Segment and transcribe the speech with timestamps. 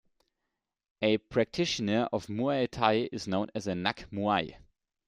[1.03, 4.55] A practitioner of muay Thai is known as a "nak muay".